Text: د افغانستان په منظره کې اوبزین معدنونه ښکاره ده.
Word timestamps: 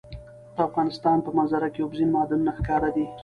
د 0.55 0.57
افغانستان 0.67 1.17
په 1.25 1.29
منظره 1.37 1.67
کې 1.73 1.81
اوبزین 1.83 2.09
معدنونه 2.15 2.51
ښکاره 2.57 2.89
ده. 2.95 3.05